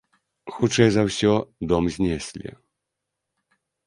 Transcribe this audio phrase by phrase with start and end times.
[0.53, 1.33] Хутчэй за ўсё,
[1.71, 2.47] дом знеслі.